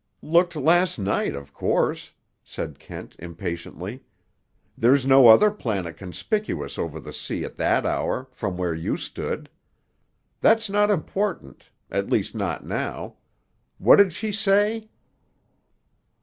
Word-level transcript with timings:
"Looked 0.23 0.55
last 0.55 0.97
night, 0.97 1.35
of 1.35 1.53
course," 1.53 2.11
said 2.43 2.79
Kent 2.79 3.15
impatiently. 3.19 4.01
"There's 4.75 5.05
no 5.05 5.27
other 5.27 5.51
planet 5.51 5.95
conspicuous 5.95 6.79
over 6.79 6.99
the 6.99 7.13
sea 7.13 7.43
at 7.45 7.55
that 7.57 7.85
hour, 7.85 8.27
from 8.31 8.57
where 8.57 8.73
you 8.73 8.97
stood. 8.97 9.47
That's 10.39 10.71
not 10.71 10.89
important; 10.89 11.69
at 11.91 12.09
least, 12.09 12.33
not 12.33 12.65
now. 12.65 13.17
What 13.77 13.97
did 13.97 14.11
she 14.11 14.31
say?" 14.31 14.89